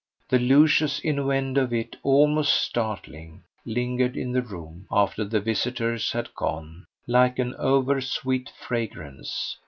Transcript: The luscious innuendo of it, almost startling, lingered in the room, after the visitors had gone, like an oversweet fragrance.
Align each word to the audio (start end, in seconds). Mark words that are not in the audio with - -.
The 0.29 0.39
luscious 0.39 0.97
innuendo 0.99 1.61
of 1.65 1.71
it, 1.73 1.95
almost 2.01 2.53
startling, 2.53 3.43
lingered 3.67 4.17
in 4.17 4.31
the 4.31 4.41
room, 4.41 4.87
after 4.91 5.23
the 5.23 5.39
visitors 5.39 6.11
had 6.13 6.33
gone, 6.33 6.87
like 7.05 7.37
an 7.37 7.53
oversweet 7.59 8.49
fragrance. 8.59 9.57